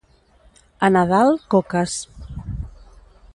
A 0.87 0.89
Nadal, 0.95 1.29
coques. 1.55 1.95